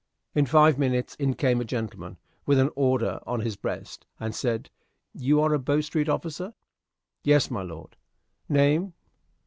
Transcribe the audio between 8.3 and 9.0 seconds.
"Name?"